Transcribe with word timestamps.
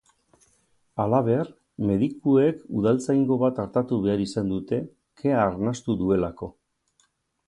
Halaber, 1.01 1.49
medikuek 1.89 2.63
udaltzaingo 2.79 3.37
bat 3.43 3.61
artatu 3.65 3.99
behar 4.07 4.23
izan 4.25 4.49
dute, 4.55 4.79
kea 5.23 5.37
arnastu 5.43 5.97
duelako. 6.01 6.51